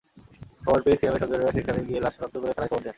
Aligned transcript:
খবর 0.61 0.79
পেয়ে 0.85 0.99
সিয়ামের 0.99 1.21
স্বজনেরা 1.21 1.55
সেখানে 1.57 1.79
গিয়ে 1.87 2.03
লাশ 2.03 2.13
শনাক্ত 2.15 2.35
করে 2.37 2.53
থানায় 2.55 2.69
খবর 2.71 2.81
দেন। 2.81 2.89